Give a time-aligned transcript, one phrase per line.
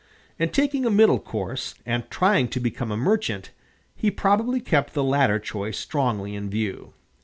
[0.39, 3.51] In taking a middle course, and trying to become a merchant,
[3.95, 6.93] he probably kept the latter choice strongly in view.